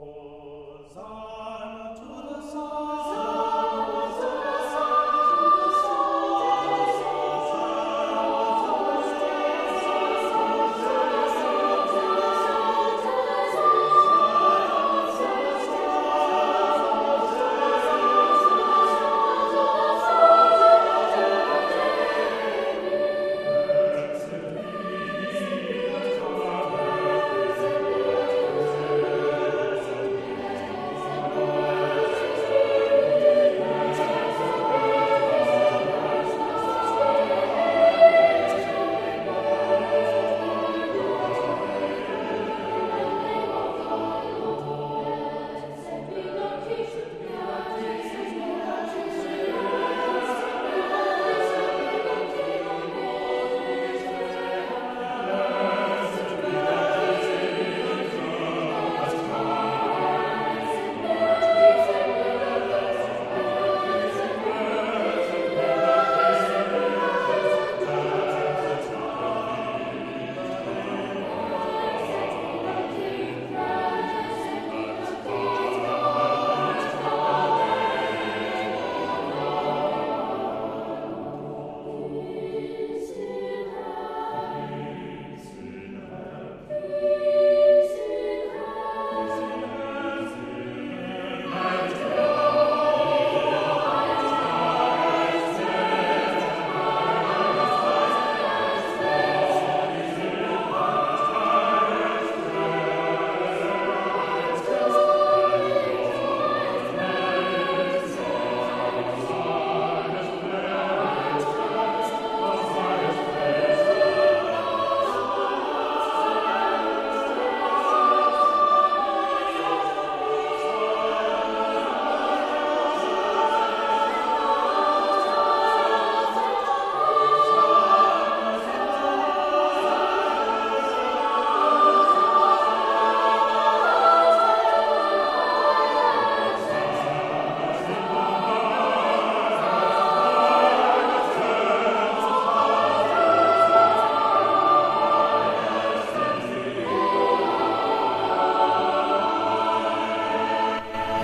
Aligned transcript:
Oh. 0.00 0.37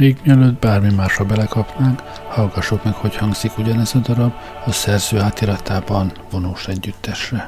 Még 0.04 0.16
mielőtt 0.24 0.58
bármi 0.60 0.94
másra 0.94 1.24
belekapnánk, 1.24 2.00
hallgassuk 2.28 2.84
meg, 2.84 2.94
hogy 2.94 3.16
hangzik 3.16 3.58
ugyanez 3.58 3.94
a 3.94 3.98
darab 3.98 4.32
a 4.64 4.72
szerző 4.72 5.18
átiratában 5.18 6.12
vonós 6.30 6.68
együttesre. 6.68 7.46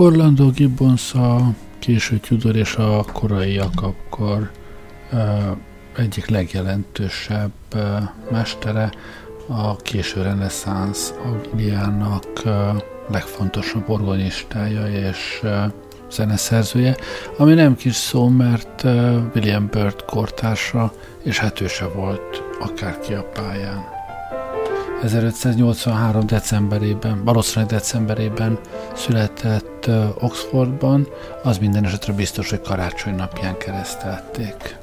Orlando 0.00 0.50
Gibbons 0.50 1.14
a 1.14 1.50
késő 1.78 2.18
Tudor 2.18 2.56
és 2.56 2.74
a 2.74 3.04
korai 3.12 3.52
Jakabkor 3.52 4.50
egyik 5.96 6.26
legjelentősebb 6.26 7.52
mestere, 8.30 8.92
a 9.46 9.76
késő 9.76 10.22
reneszánsz 10.22 11.14
Angliának 11.24 12.42
legfontosabb 13.10 13.88
organistája 13.88 15.08
és 15.08 15.42
zeneszerzője, 16.10 16.96
ami 17.36 17.54
nem 17.54 17.76
kis 17.76 17.94
szó, 17.94 18.28
mert 18.28 18.82
William 19.34 19.68
Byrd 19.70 20.04
kortársa, 20.04 20.92
és 21.22 21.38
hát 21.38 21.60
ő 21.60 21.66
se 21.66 21.86
volt 21.86 22.42
akárki 22.60 23.14
a 23.14 23.22
pályán. 23.22 23.84
1583. 25.02 26.26
decemberében, 26.26 27.24
valószínűleg 27.24 27.70
decemberében 27.70 28.58
született 28.94 29.77
Oxfordban, 30.20 31.08
az 31.42 31.58
minden 31.58 31.84
esetre 31.84 32.12
biztos, 32.12 32.50
hogy 32.50 32.60
karácsony 32.60 33.14
napján 33.14 33.58
keresztelték. 33.58 34.76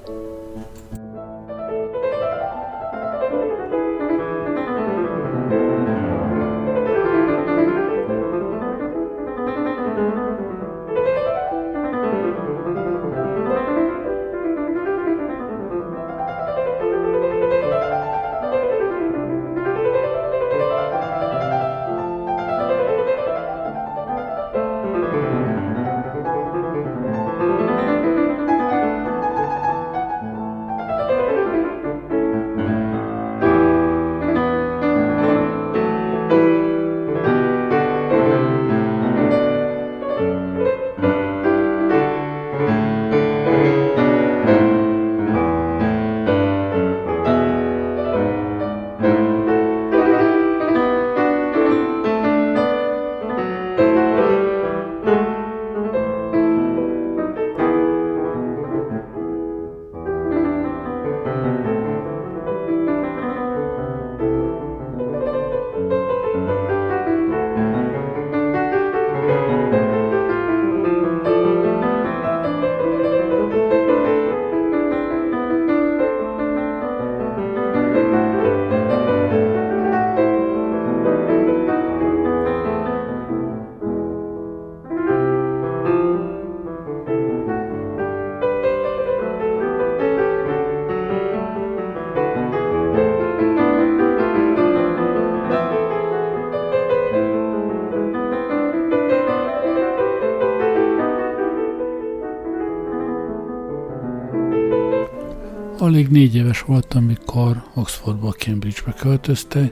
Alig 105.78 106.08
négy 106.08 106.36
éves 106.36 106.62
voltam, 106.62 107.04
amikor 107.04 107.64
Oxfordból 107.74 108.32
Cambridgebe 108.32 108.94
költözte. 108.94 109.72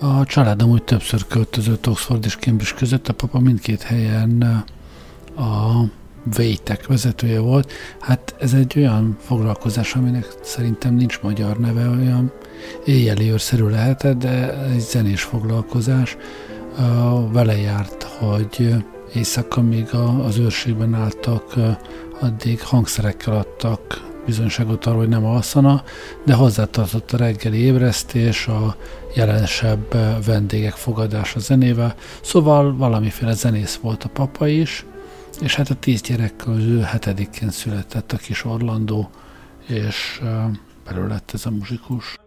A 0.00 0.24
családom 0.24 0.70
úgy 0.70 0.82
többször 0.82 1.26
költözött 1.26 1.88
Oxford 1.88 2.24
és 2.24 2.36
Cambridge 2.36 2.74
között, 2.76 3.08
a 3.08 3.12
papa 3.12 3.38
mindkét 3.38 3.82
helyen 3.82 4.64
a 5.36 5.82
Vétek 6.36 6.86
vezetője 6.86 7.40
volt. 7.40 7.72
Hát 8.00 8.34
ez 8.40 8.52
egy 8.52 8.72
olyan 8.76 9.16
foglalkozás, 9.20 9.94
aminek 9.94 10.26
szerintem 10.42 10.94
nincs 10.94 11.20
magyar 11.22 11.58
neve, 11.58 11.88
olyan 11.88 12.32
éjjeli 12.84 13.30
őrszerű 13.30 13.64
lehetett, 13.68 14.18
de 14.18 14.64
egy 14.64 14.80
zenés 14.80 15.22
foglalkozás. 15.22 16.16
Vele 17.32 17.56
járt, 17.56 18.02
hogy 18.02 18.74
éjszaka, 19.14 19.62
míg 19.62 19.88
az 20.26 20.38
őrségben 20.38 20.94
álltak, 20.94 21.54
addig 22.20 22.62
hangszerekkel 22.62 23.36
adtak 23.36 24.08
bizonyságot 24.26 24.86
arról, 24.86 24.98
hogy 24.98 25.08
nem 25.08 25.24
alszana, 25.24 25.82
de 26.24 26.34
hozzátartott 26.34 27.12
a 27.12 27.16
reggeli 27.16 27.58
ébresztés, 27.58 28.46
a 28.46 28.76
jelensebb 29.14 29.96
vendégek 30.24 30.72
fogadása 30.72 31.40
zenével, 31.40 31.94
szóval 32.22 32.76
valamiféle 32.76 33.32
zenész 33.32 33.76
volt 33.82 34.04
a 34.04 34.08
papa 34.08 34.46
is, 34.46 34.84
és 35.40 35.54
hát 35.54 35.70
a 35.70 35.74
tíz 35.74 36.00
gyerek 36.00 36.36
közül 36.36 36.80
hetedikén 36.80 37.50
született 37.50 38.12
a 38.12 38.16
kis 38.16 38.44
Orlandó, 38.44 39.10
és 39.66 40.20
belőle 40.84 41.08
lett 41.08 41.30
ez 41.34 41.46
a 41.46 41.50
muzsikus. 41.50 42.18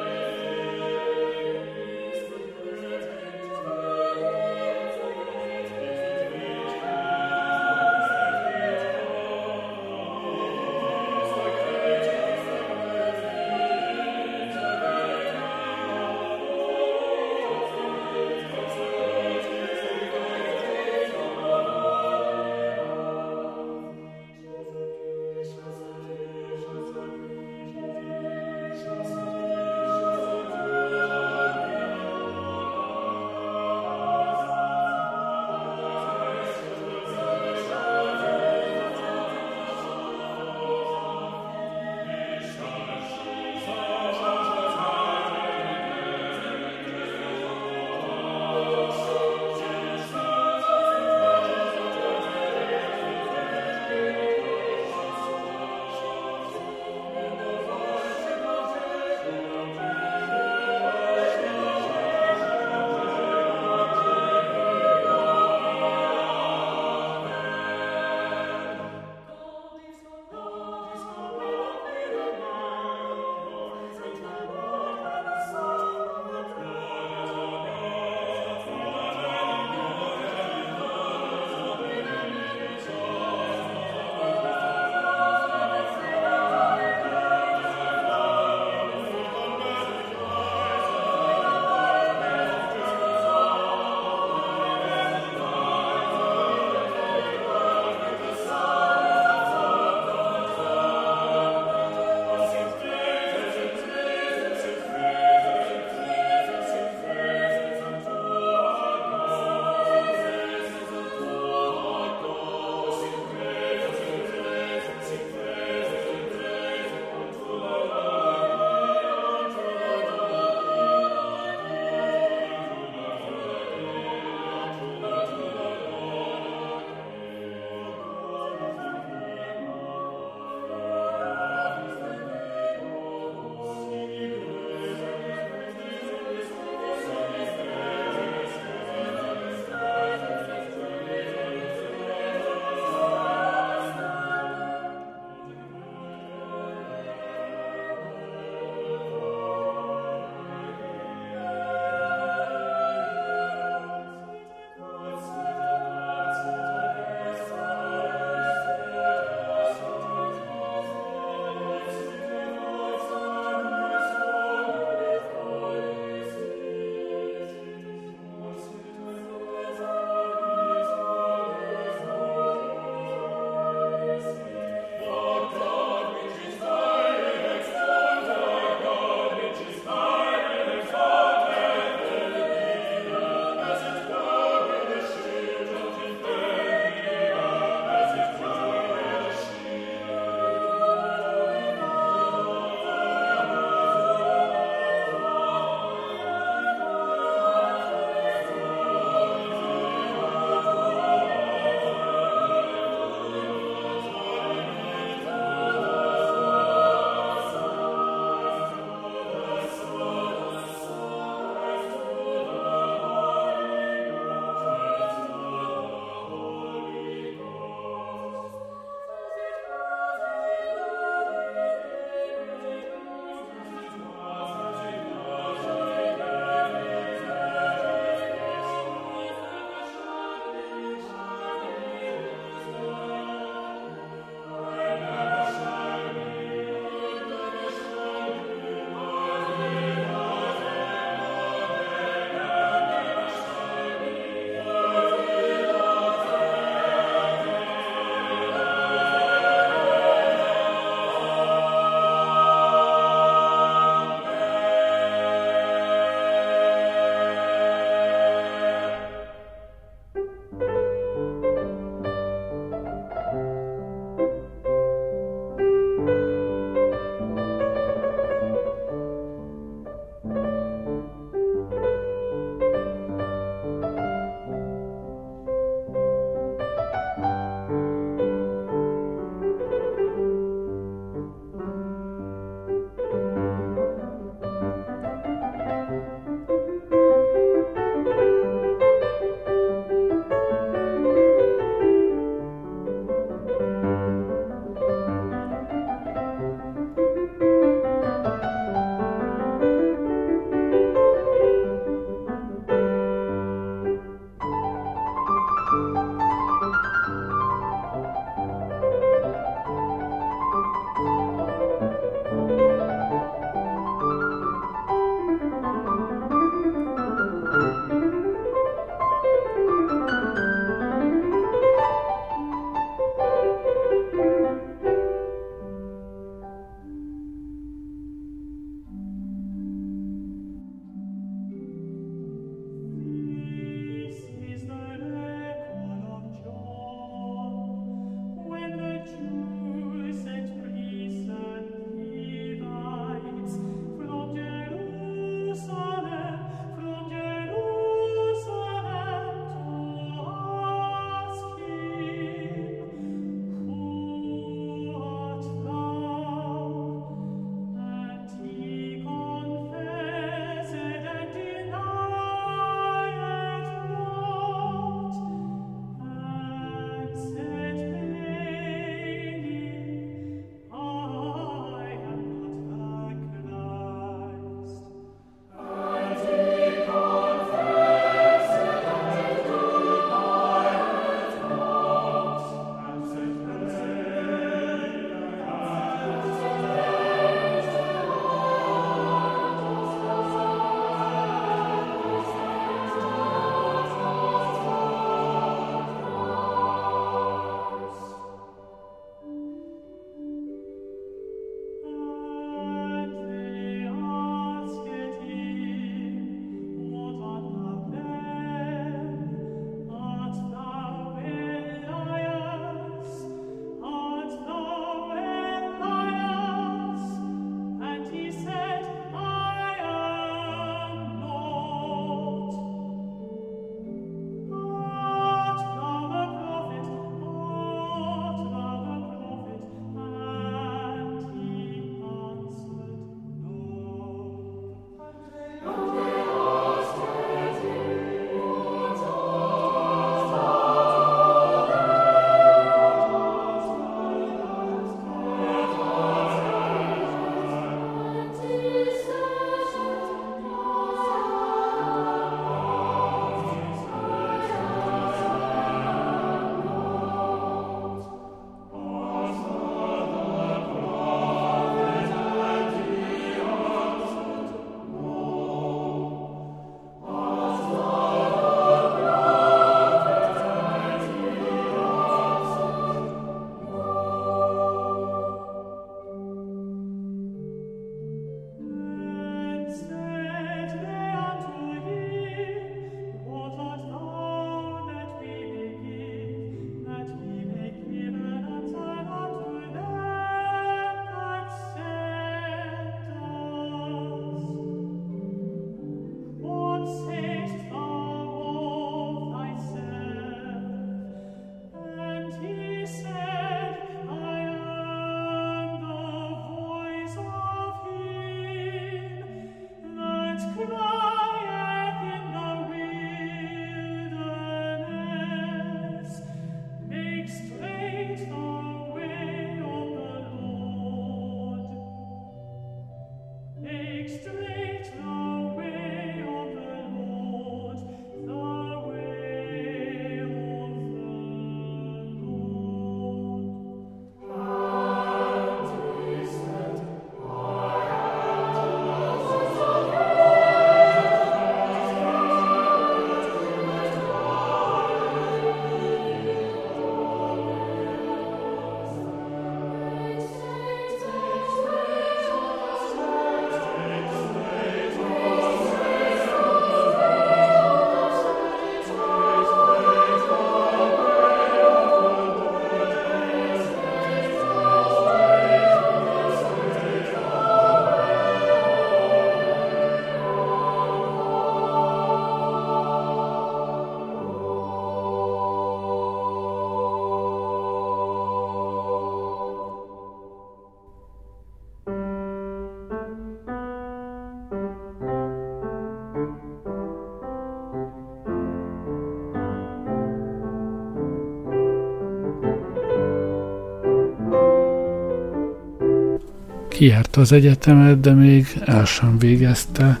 Kijárta 596.74 597.20
az 597.20 597.32
egyetemet, 597.32 598.00
de 598.00 598.12
még 598.12 598.46
el 598.64 598.84
sem 598.84 599.18
végezte. 599.18 600.00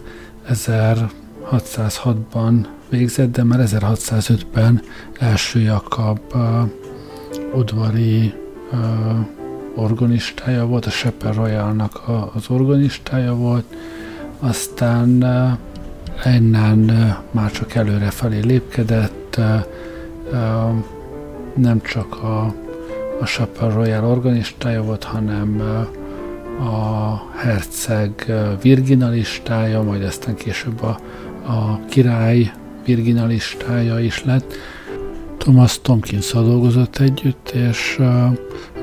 1606-ban 0.50 2.66
végzett, 2.88 3.32
de 3.32 3.44
már 3.44 3.60
1605-ben 3.62 4.82
első 5.18 5.60
Jakab 5.60 6.18
uh, 6.34 6.62
udvari 7.54 8.34
uh, 8.72 8.78
organistája 9.74 10.66
volt, 10.66 10.86
a 10.86 10.90
Shepherd 10.90 11.36
Royalnak 11.36 12.02
az 12.34 12.44
organistája 12.48 13.34
volt, 13.34 13.64
aztán 14.38 15.22
uh, 15.22 15.50
innen 16.34 16.78
uh, 16.78 17.16
már 17.30 17.50
csak 17.50 17.74
előre 17.74 18.10
felé 18.10 18.40
lépkedett, 18.40 19.36
uh, 19.38 19.64
uh, 20.32 20.74
nem 21.54 21.80
csak 21.82 22.22
a, 22.22 22.54
a 23.20 23.26
Shepherd 23.26 23.74
Royal 23.74 24.04
organistája 24.04 24.82
volt, 24.82 25.04
hanem 25.04 25.56
uh, 25.58 25.86
a 26.60 27.16
herceg 27.36 28.32
virginalistája, 28.62 29.82
majd 29.82 30.02
aztán 30.02 30.34
később 30.34 30.82
a, 30.82 30.98
a 31.46 31.80
király 31.88 32.52
virginalistája 32.84 34.00
is 34.00 34.24
lett. 34.24 34.54
Thomas 35.38 35.80
tompkins 35.80 36.32
dolgozott 36.32 36.96
együtt, 36.96 37.50
és 37.50 38.00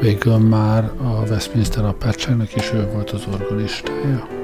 végül 0.02 0.38
már 0.38 0.84
a 0.84 1.30
Westminster 1.30 1.86
apátságnak 1.86 2.56
is 2.56 2.72
ő 2.74 2.90
volt 2.94 3.10
az 3.10 3.28
organistája. 3.34 4.41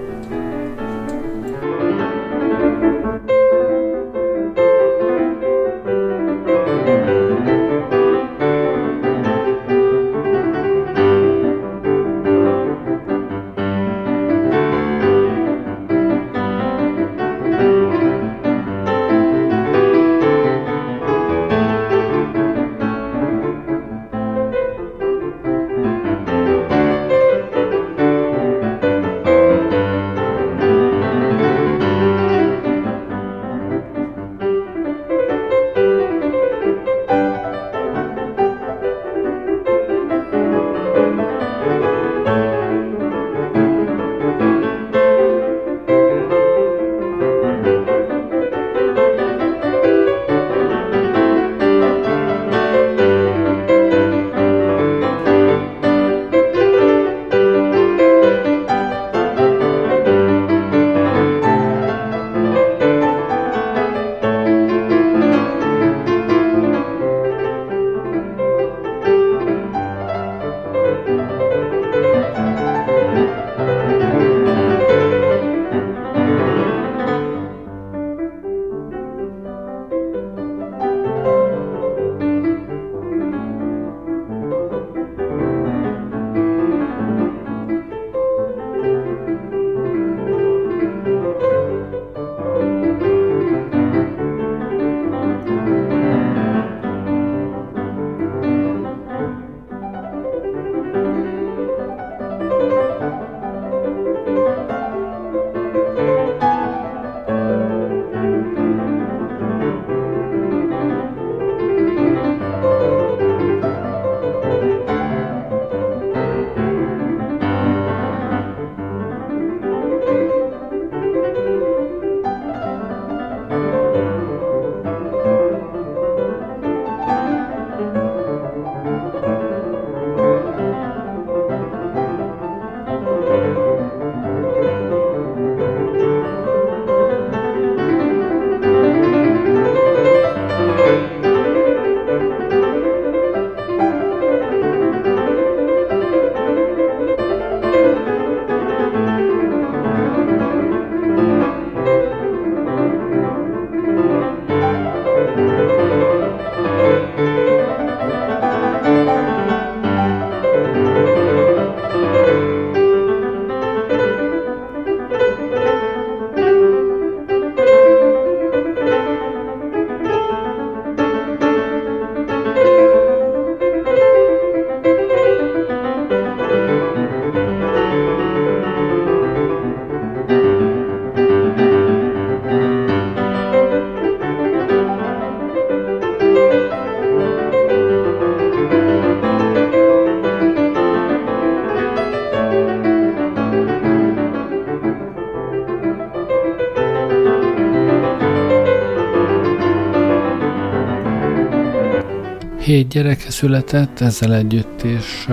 Hét 202.78 202.88
gyereke 202.88 203.30
született, 203.30 204.00
ezzel 204.00 204.34
együtt, 204.34 204.82
és 204.82 205.30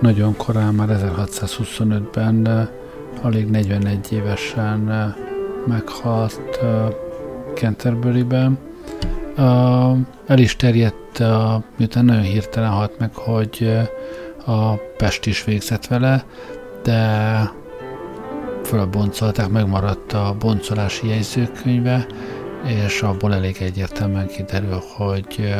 nagyon 0.00 0.36
korán, 0.36 0.74
már 0.74 0.88
1625-ben, 0.90 2.68
alig 3.22 3.46
41 3.46 4.12
évesen 4.12 5.14
meghalt 5.66 6.60
Canterbury-ben. 7.54 8.58
El 10.26 10.38
is 10.38 10.56
terjedt, 10.56 11.22
miután 11.76 12.04
nagyon 12.04 12.22
hirtelen 12.22 12.70
halt 12.70 12.98
meg, 12.98 13.14
hogy 13.14 13.78
a 14.46 14.74
Pest 14.96 15.26
is 15.26 15.44
végzett 15.44 15.86
vele, 15.86 16.24
de 16.82 17.52
fölboncolták, 18.64 19.48
megmaradt 19.48 20.12
a 20.12 20.36
boncolási 20.38 21.08
jegyzőkönyve, 21.08 22.06
és 22.64 23.02
abból 23.02 23.34
elég 23.34 23.56
egyértelműen 23.60 24.26
kiderül, 24.26 24.82
hogy 24.96 25.54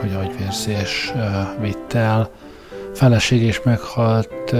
hogy 0.00 0.14
agyvérzés 0.14 1.12
vitt 1.60 1.92
el. 1.92 2.30
Feleség 2.94 3.42
is 3.42 3.62
meghalt 3.62 4.54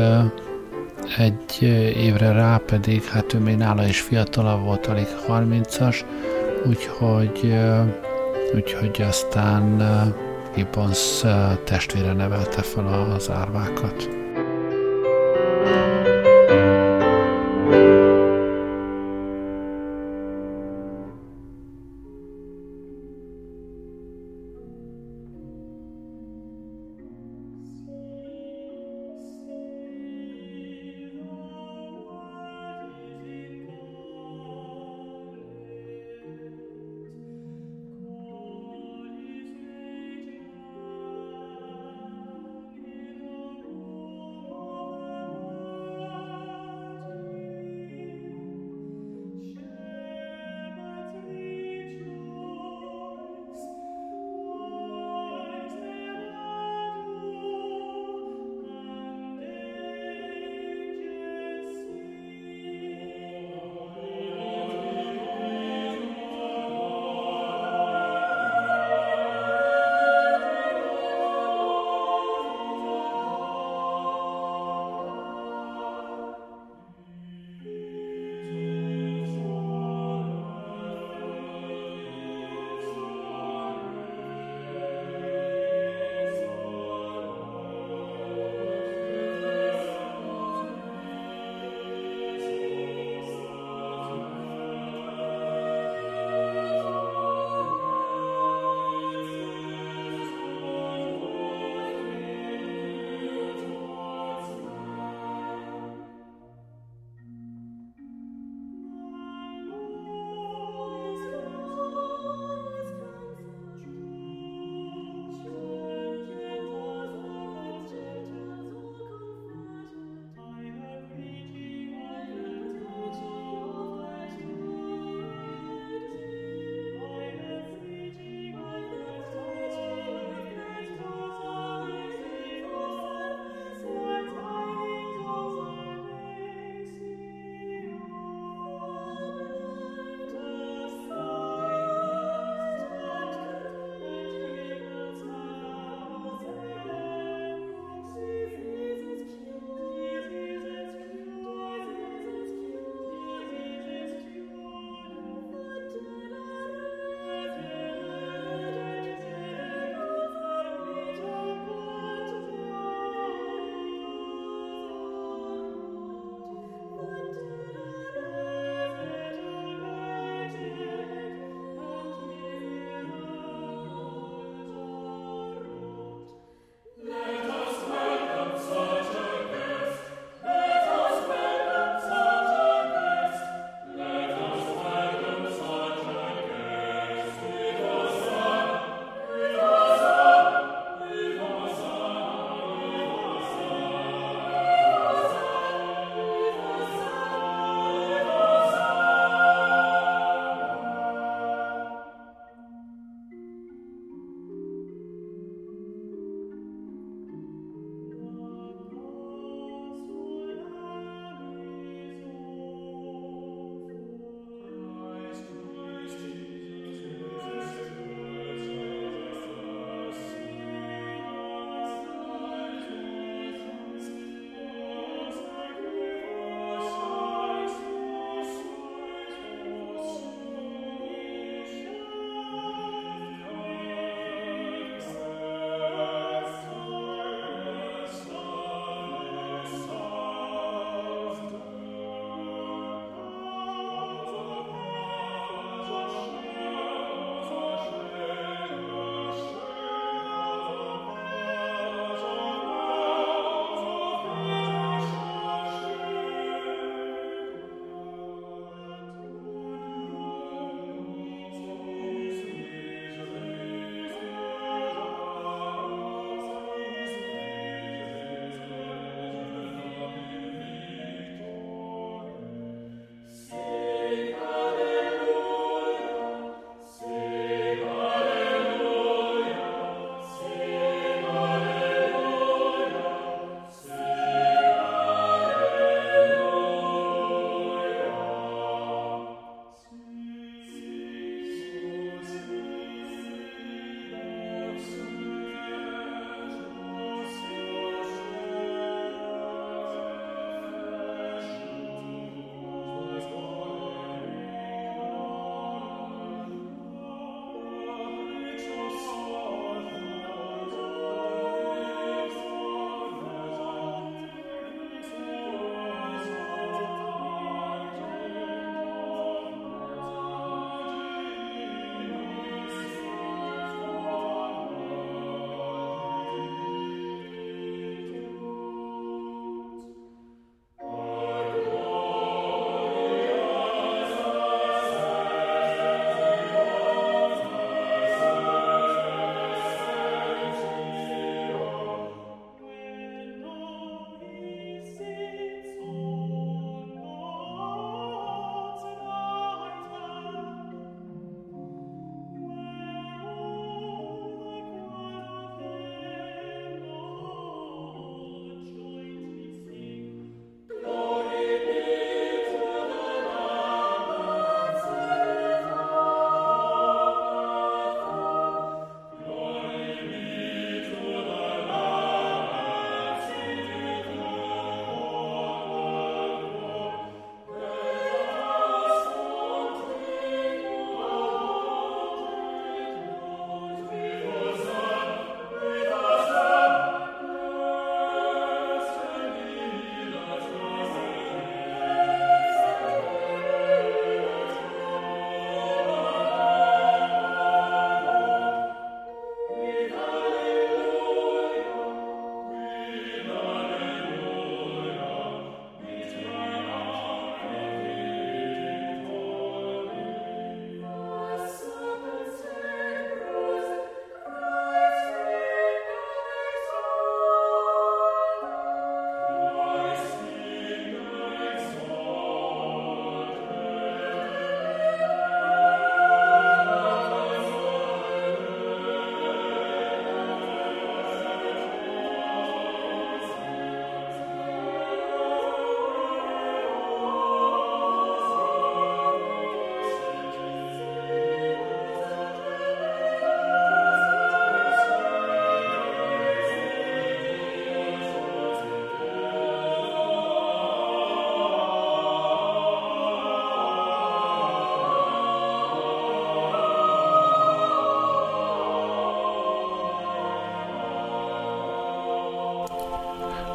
egy 1.19 1.63
évre 1.97 2.33
rá, 2.33 2.61
pedig 2.67 3.05
hát 3.05 3.35
ő 3.35 3.39
még 3.39 3.57
nála 3.57 3.87
is 3.87 4.01
fiatalabb 4.01 4.65
volt, 4.65 4.87
alig 4.87 5.07
30-as, 5.29 6.05
úgyhogy, 6.67 7.55
úgyhogy 8.55 9.03
aztán 9.09 9.83
Gibbons 10.55 11.25
testvére 11.65 12.13
nevelte 12.13 12.63
fel 12.63 13.13
az 13.17 13.31
árvákat. 13.31 14.16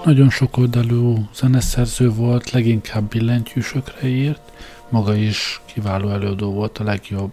Nagyon 0.04 0.30
sokoldalú 0.30 1.30
zeneszerző 1.34 2.10
volt, 2.10 2.52
leginkább 2.52 3.10
billentyűsökre 3.10 4.08
írt, 4.08 4.52
maga 4.90 5.16
is 5.16 5.62
kiváló 5.66 6.10
előadó 6.10 6.52
volt, 6.52 6.78
a 6.78 6.84
legjobb 6.84 7.32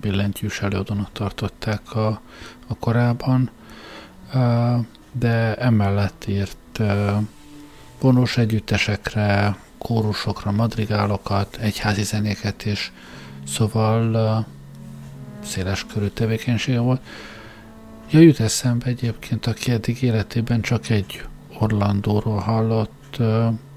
billentyűs 0.00 0.60
előadónak 0.60 1.12
tartották 1.12 1.94
a, 1.94 2.20
a 2.66 2.74
korában, 2.78 3.50
de 5.12 5.54
emellett 5.54 6.24
írt 6.28 6.80
vonós 8.00 8.36
együttesekre, 8.36 9.56
kórusokra, 9.78 10.50
madrigálokat, 10.50 11.56
egyházi 11.56 12.02
zenéket 12.02 12.64
is, 12.64 12.92
szóval 13.46 14.46
széles 15.44 15.86
körű 15.92 16.06
tevékenysége 16.06 16.80
volt. 16.80 17.00
Ja, 18.10 18.20
jut 18.20 18.40
eszembe 18.40 18.86
egyébként, 18.86 19.46
aki 19.46 19.70
eddig 19.70 20.02
életében 20.02 20.60
csak 20.60 20.88
egy 20.88 21.24
Orlandóról 21.60 22.38
hallott, 22.38 23.18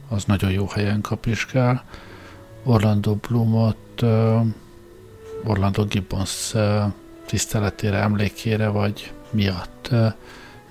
az 0.09 0.23
nagyon 0.25 0.51
jó 0.51 0.67
helyen 0.67 1.01
kapiskál. 1.01 1.83
Orlando 2.63 3.15
Bloomot 3.15 4.03
Orlando 5.43 5.85
Gibbons 5.85 6.53
tiszteletére, 7.25 7.97
emlékére 7.97 8.67
vagy 8.67 9.13
miatt 9.29 9.89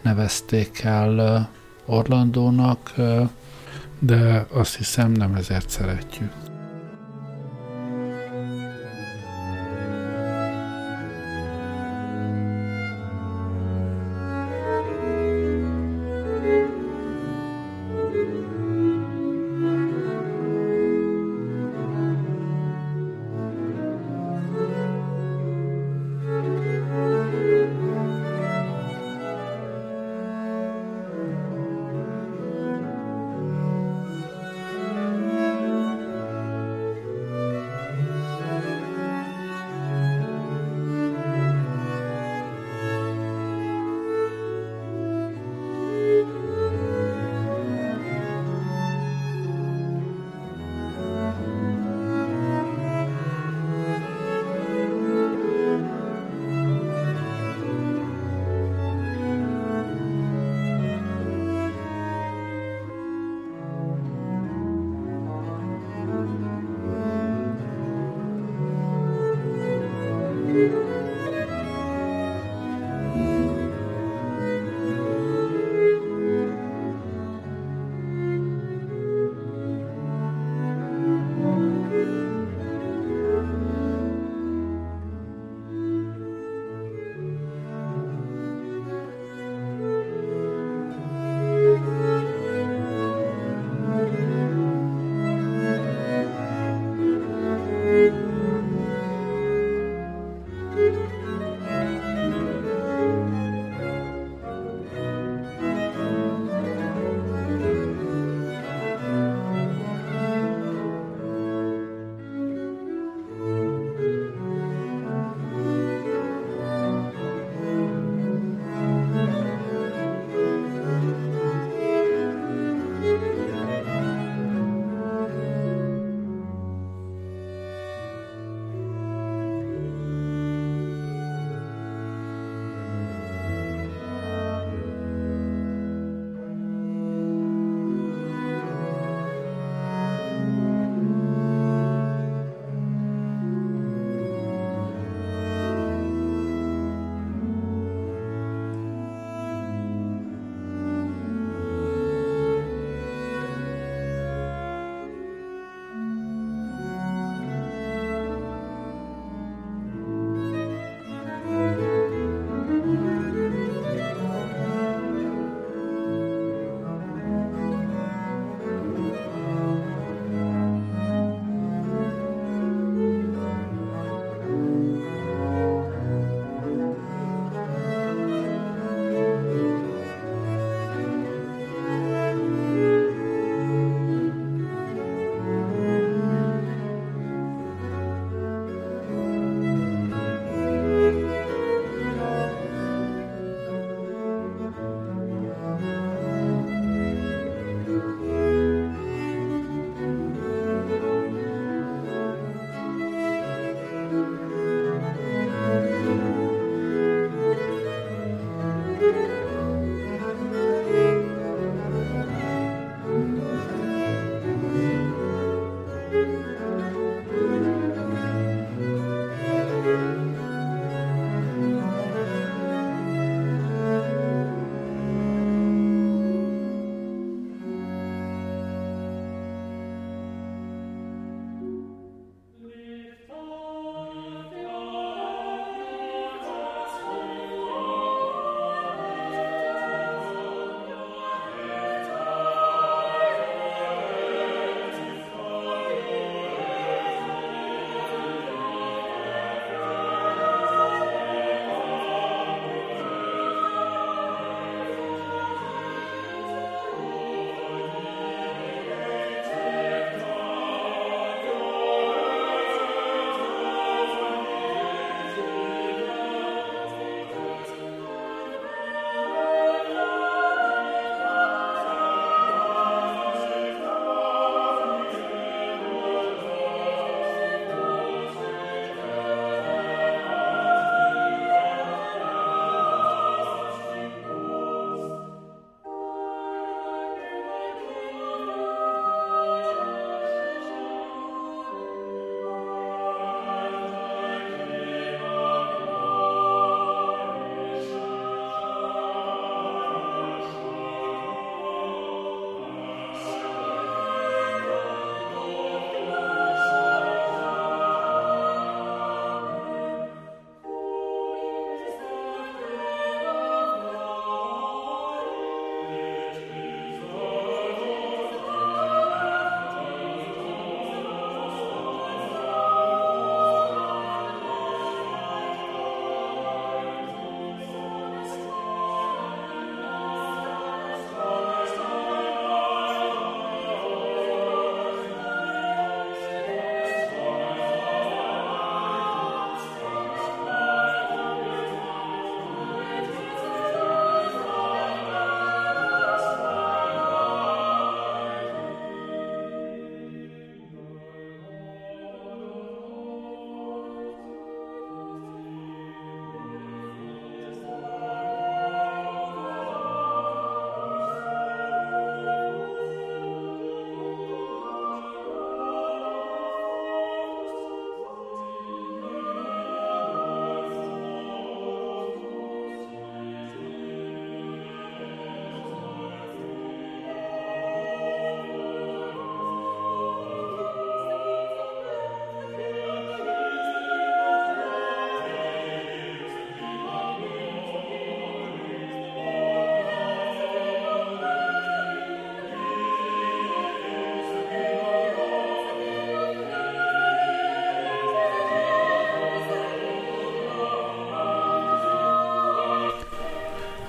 nevezték 0.03 0.81
el 0.81 1.49
Orlandónak, 1.87 2.93
de 3.99 4.47
azt 4.53 4.77
hiszem 4.77 5.13
nem 5.13 5.35
ezért 5.35 5.69
szeretjük. 5.69 6.52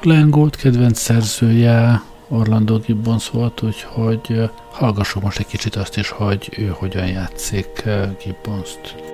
Glenn 0.03 0.29
Gold 0.29 0.55
kedvenc 0.55 0.99
szerzője 0.99 2.01
Orlando 2.27 2.77
Gibbons 2.77 3.29
volt, 3.29 3.61
úgyhogy 3.61 4.49
hallgassuk 4.71 5.23
most 5.23 5.39
egy 5.39 5.45
kicsit 5.45 5.75
azt 5.75 5.97
is, 5.97 6.09
hogy 6.09 6.49
ő 6.57 6.67
hogyan 6.67 7.07
játszik 7.07 7.83
Gibbons-t. 8.23 9.12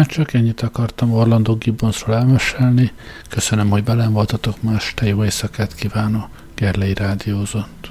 Hát 0.00 0.08
csak 0.08 0.32
ennyit 0.32 0.60
akartam 0.60 1.12
Orlando 1.12 1.54
Gibbonsról 1.54 2.16
elmesélni. 2.16 2.92
Köszönöm, 3.28 3.70
hogy 3.70 3.84
velem 3.84 4.12
voltatok, 4.12 4.62
más 4.62 4.94
te 4.94 5.06
jó 5.06 5.24
éjszakát 5.24 5.74
kívánok. 5.74 6.28
Gerlei 6.54 6.94
Rádiózott. 6.94 7.89